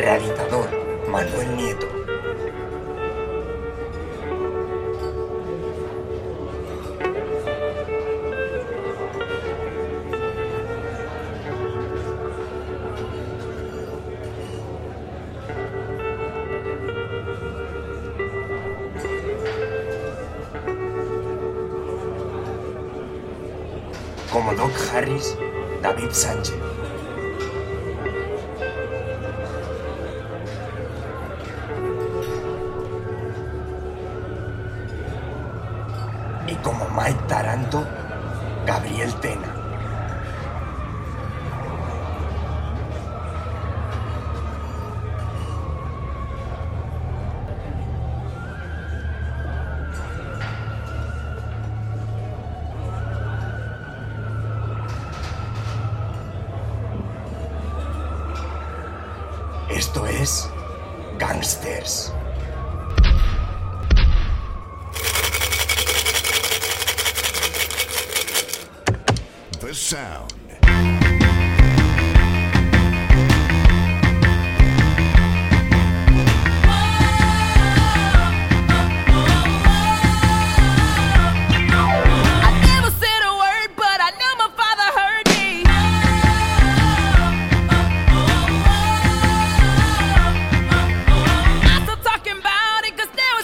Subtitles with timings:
[0.00, 0.66] Realizador
[1.10, 1.86] Manuel Nieto.
[24.32, 25.36] Como Doc Harris,
[25.82, 26.79] David Sánchez.
[36.62, 37.84] Como Mike Taranto,
[38.66, 39.56] Gabriel Tena.
[59.70, 60.50] Esto es
[61.18, 62.12] Gangsters.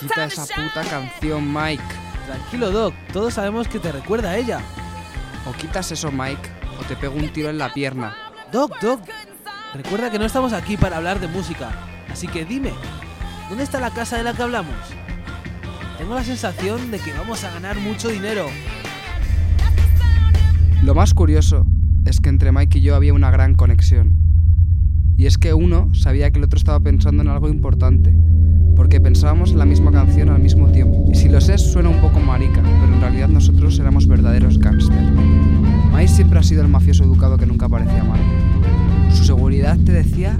[0.00, 1.82] Quita time esa puta canción, Mike.
[2.26, 4.60] Tranquilo, Doc, todos sabemos que te recuerda a ella.
[5.48, 6.48] O quitas eso, Mike,
[6.80, 8.14] o te pego un tiro en la pierna.
[8.52, 9.00] Doc, Doc,
[9.74, 11.70] recuerda que no estamos aquí para hablar de música.
[12.10, 12.72] Así que dime,
[13.48, 14.74] ¿dónde está la casa de la que hablamos?
[15.98, 18.46] Tengo la sensación de que vamos a ganar mucho dinero.
[20.82, 21.64] Lo más curioso
[22.04, 24.14] es que entre Mike y yo había una gran conexión.
[25.16, 28.14] Y es que uno sabía que el otro estaba pensando en algo importante,
[28.76, 30.75] porque pensábamos en la misma canción al mismo tiempo.
[36.16, 38.18] Siempre ha sido el mafioso educado que nunca parecía mal.
[39.12, 40.34] Su seguridad te decía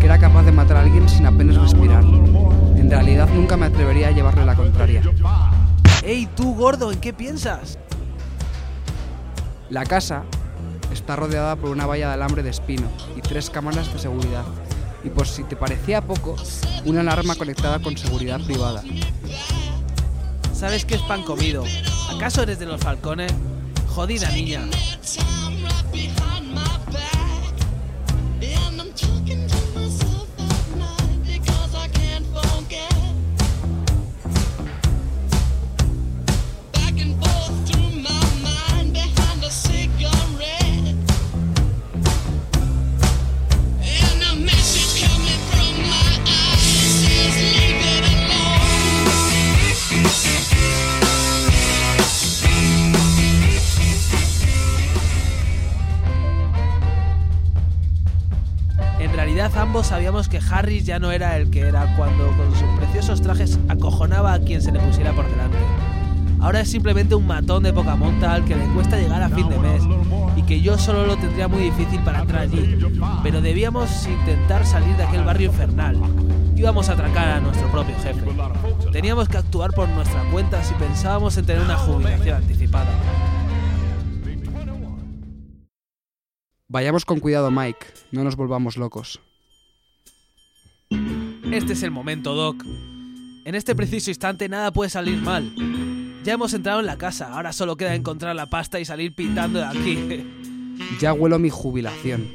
[0.00, 2.02] que era capaz de matar a alguien sin apenas respirar.
[2.02, 5.02] En realidad nunca me atrevería a llevarle la contraria.
[6.02, 6.90] ¡Ey, tú, gordo!
[6.92, 7.78] ¿En qué piensas?
[9.68, 10.22] La casa
[10.94, 14.46] está rodeada por una valla de alambre de espino y tres cámaras de seguridad.
[15.04, 16.36] Y por si te parecía poco,
[16.86, 18.82] una alarma conectada con seguridad privada.
[20.54, 21.64] ¿Sabes qué es pan comido?
[22.16, 23.30] ¿Acaso eres de los falcones?
[23.98, 24.60] Jodida niña.
[59.38, 63.22] Realidad ambos sabíamos que Harris ya no era el que era cuando con sus preciosos
[63.22, 65.56] trajes acojonaba a quien se le pusiera por delante.
[66.40, 69.48] Ahora es simplemente un matón de poca monta al que le cuesta llegar a fin
[69.48, 69.84] de mes
[70.34, 72.80] y que yo solo lo tendría muy difícil para entrar allí.
[73.22, 75.96] Pero debíamos intentar salir de aquel barrio infernal.
[76.56, 78.24] Íbamos a atracar a nuestro propio jefe.
[78.90, 82.42] Teníamos que actuar por nuestra cuenta si pensábamos en tener una jubilación
[86.70, 89.22] Vayamos con cuidado, Mike, no nos volvamos locos.
[91.50, 92.62] Este es el momento, Doc.
[93.46, 95.50] En este preciso instante nada puede salir mal.
[96.24, 99.60] Ya hemos entrado en la casa, ahora solo queda encontrar la pasta y salir pitando
[99.60, 100.26] de aquí.
[101.00, 102.28] Ya huelo mi jubilación.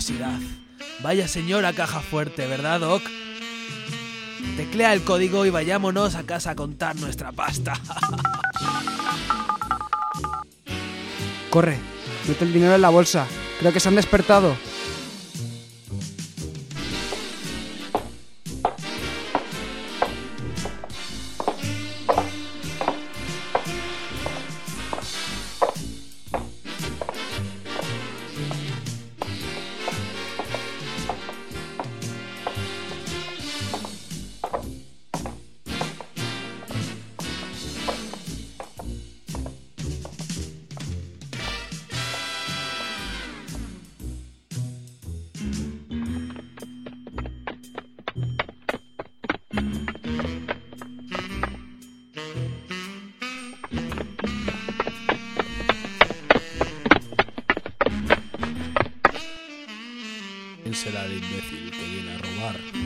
[0.00, 0.38] Qué preciosidad.
[1.02, 3.02] Vaya señora caja fuerte, ¿verdad, Doc?
[4.56, 7.74] Teclea el código y vayámonos a casa a contar nuestra pasta.
[11.50, 11.78] Corre,
[12.28, 13.26] mete el dinero en la bolsa.
[13.58, 14.56] Creo que se han despertado.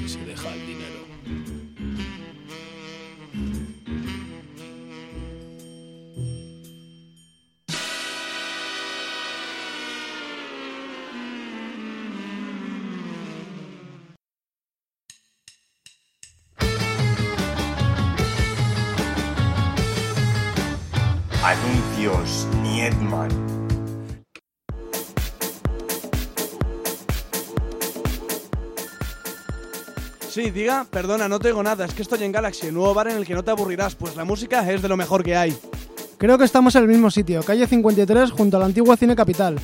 [0.07, 1.05] Si deja el dinero.
[21.43, 23.54] Anuncios Niedman.
[30.35, 33.07] Sí, diga, perdona, no te oigo nada, es que estoy en Galaxy, el nuevo bar
[33.07, 35.57] en el que no te aburrirás, pues la música es de lo mejor que hay.
[36.19, 39.61] Creo que estamos en el mismo sitio, calle 53, junto al antiguo Cine Capital.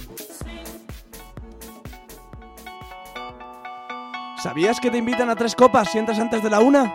[4.41, 6.95] ¿Sabías que te invitan a tres copas si entras antes de la una?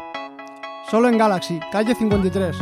[0.89, 2.55] Solo en Galaxy, calle 53.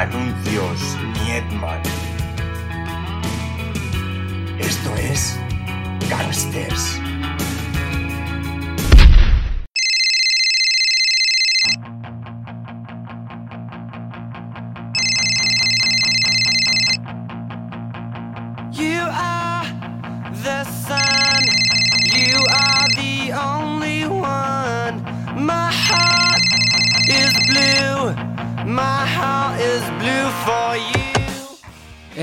[0.00, 1.82] Anuncios Niedman.
[4.58, 5.38] Esto es
[6.08, 7.09] Gangsters.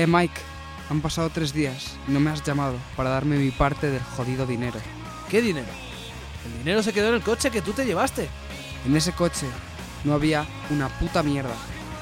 [0.08, 0.40] Mike,
[0.88, 4.46] han pasado tres días y no me has llamado para darme mi parte del jodido
[4.46, 4.80] dinero.
[5.28, 5.68] ¿Qué dinero?
[6.46, 8.26] El dinero se quedó en el coche que tú te llevaste.
[8.86, 9.46] En ese coche
[10.04, 11.54] no había una puta mierda.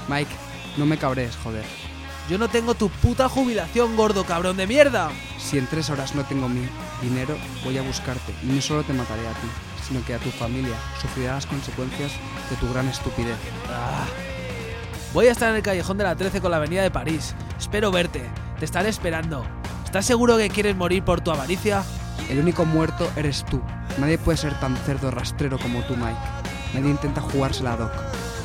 [0.09, 0.31] Mike,
[0.77, 1.65] no me cabrees, joder.
[2.31, 5.11] Yo no tengo tu puta jubilación, gordo cabrón de mierda.
[5.39, 6.69] Si en tres horas no tengo mi
[7.03, 9.49] dinero, voy a buscarte y no solo te mataré a ti,
[9.89, 12.13] sino que a tu familia sufrirá las consecuencias
[12.51, 13.37] de tu gran estupidez.
[13.69, 14.07] Ah.
[15.13, 17.35] Voy a estar en el callejón de la 13 con la avenida de París.
[17.59, 18.23] Espero verte.
[18.59, 19.45] Te estaré esperando.
[19.85, 21.83] ¿Estás seguro que quieres morir por tu avaricia?
[22.31, 23.61] El único muerto eres tú.
[23.99, 26.17] Nadie puede ser tan cerdo rastrero como tú, Mike.
[26.75, 27.93] Nadie intenta jugársela a Doc,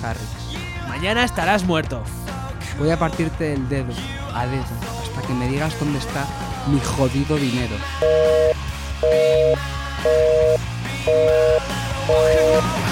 [0.04, 0.58] Harris.
[0.88, 2.04] Mañana estarás muerto.
[2.78, 3.94] Voy a partirte el dedo,
[4.34, 4.64] a dedo,
[5.02, 6.26] hasta que me digas dónde está
[6.68, 7.76] mi jodido dinero.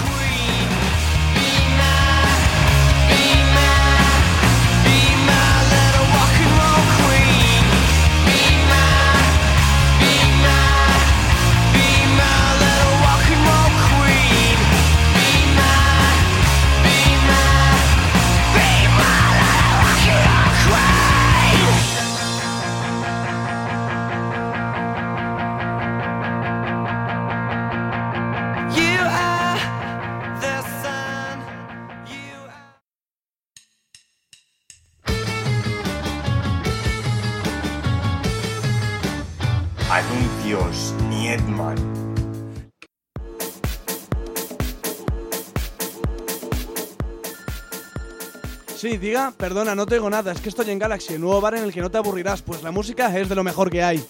[48.79, 51.53] Sí, diga, perdona, no te oigo nada, es que estoy en Galaxy, el nuevo bar
[51.53, 54.01] en el que no te aburrirás, pues la música es de lo mejor que hay.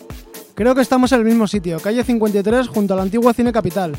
[0.53, 3.97] Creo que estamos en el mismo sitio, calle 53, junto al antiguo Cine Capital.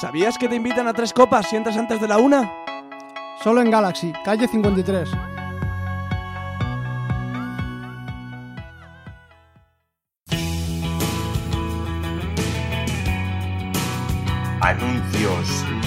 [0.00, 2.52] ¿Sabías que te invitan a tres copas si entras antes de la una?
[3.44, 5.08] Solo en Galaxy, calle 53.
[14.60, 15.85] Anuncios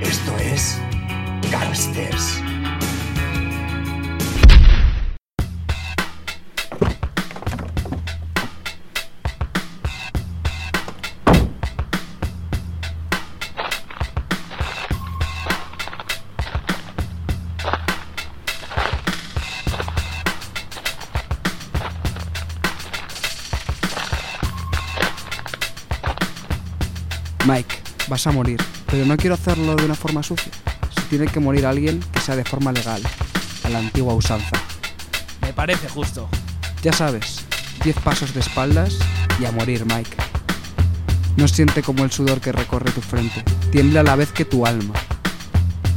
[0.00, 0.80] Esto es
[1.50, 2.49] Gangsters.
[27.46, 27.74] Mike,
[28.08, 30.52] vas a morir, pero no quiero hacerlo de una forma sucia.
[30.94, 33.02] Si tiene que morir alguien, que sea de forma legal,
[33.64, 34.60] a la antigua usanza.
[35.40, 36.28] Me parece justo.
[36.82, 37.44] Ya sabes,
[37.82, 38.96] 10 pasos de espaldas
[39.40, 40.16] y a morir, Mike.
[41.36, 43.42] No siente como el sudor que recorre tu frente,
[43.72, 44.94] tiembla a la vez que tu alma.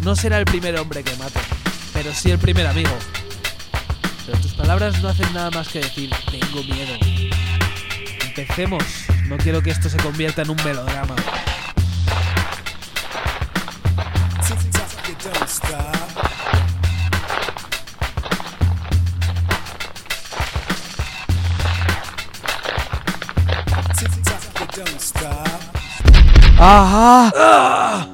[0.03, 1.39] No será el primer hombre que mate,
[1.91, 2.91] pero sí el primer amigo.
[4.25, 6.93] Pero tus palabras no hacen nada más que decir, tengo miedo.
[8.27, 8.83] Empecemos.
[9.27, 11.15] No quiero que esto se convierta en un melodrama.
[26.65, 27.32] ¡Ah!
[27.36, 28.08] ¡Ah!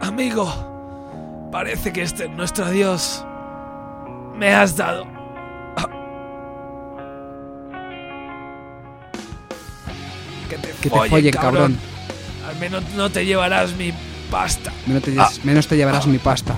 [0.00, 3.24] Amigo, parece que este es nuestro adiós.
[4.36, 5.21] Me has dado.
[10.52, 11.78] Que te, Que te follen, cabrón.
[12.46, 13.92] Al menos no te llevarás mi
[14.30, 14.70] pasta.
[14.86, 16.54] Menos te, lle- menos te llevarás mi pasta.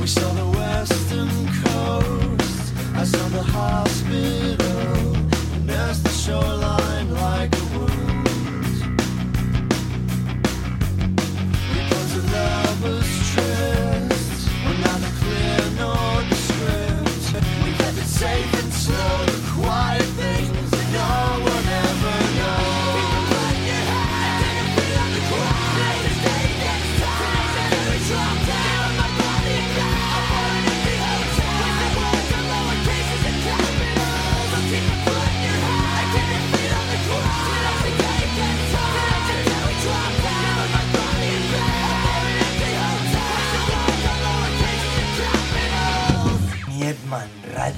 [0.00, 1.28] We saw the western
[1.64, 2.72] coast.
[2.94, 4.71] I saw the hospital.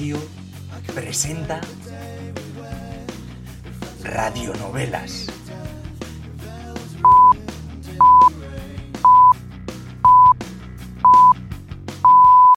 [0.05, 0.21] Radio
[0.95, 1.63] presenta
[4.03, 5.44] radionovelas.